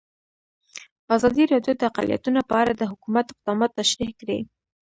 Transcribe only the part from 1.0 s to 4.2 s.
ازادي راډیو د اقلیتونه په اړه د حکومت اقدامات تشریح